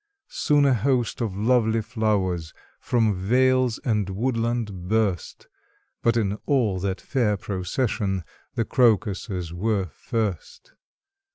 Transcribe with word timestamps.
Soon 0.29 0.65
a 0.65 0.73
host 0.73 1.21
of 1.21 1.37
lovely 1.37 1.79
flowers 1.83 2.55
From 2.79 3.13
vales 3.13 3.79
and 3.85 4.09
woodland 4.09 4.87
burst; 4.87 5.47
But 6.01 6.17
in 6.17 6.39
all 6.47 6.79
that 6.79 6.99
fair 6.99 7.37
procession 7.37 8.23
The 8.55 8.65
crocuses 8.65 9.53
were 9.53 9.85
first. 9.93 10.73